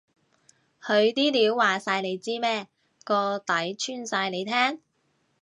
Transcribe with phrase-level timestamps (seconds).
[0.81, 2.67] 佢啲料話晒你知咩？
[3.03, 4.81] 個底穿晒你聽？